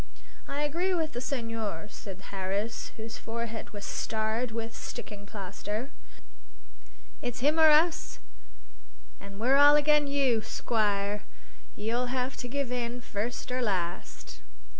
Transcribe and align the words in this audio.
"I 0.47 0.63
agree 0.63 0.95
with 0.95 1.11
the 1.13 1.21
senhor," 1.21 1.85
said 1.91 2.31
Harris, 2.33 2.91
whose 2.97 3.19
forehead 3.19 3.69
was 3.69 3.85
starred 3.85 4.49
with 4.49 4.75
sticking 4.75 5.27
plaster. 5.27 5.91
"It's 7.21 7.41
him 7.41 7.59
or 7.59 7.69
us, 7.69 8.17
an' 9.19 9.37
we're 9.37 9.57
all 9.57 9.77
agen 9.77 10.07
you, 10.07 10.41
squire. 10.41 11.21
You'll 11.75 12.07
have 12.07 12.35
to 12.37 12.47
give 12.47 12.71
in, 12.71 12.99
first 13.01 13.51
or 13.51 13.61
last." 13.61 14.39